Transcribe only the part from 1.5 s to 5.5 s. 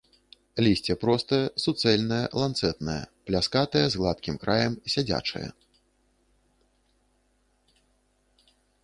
суцэльнае, ланцэтнае, пляскатае, з гладкім краем, сядзячае.